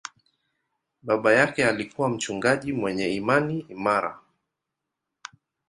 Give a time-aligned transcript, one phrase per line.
[1.03, 4.19] Baba yake alikuwa mchungaji mwenye imani imara.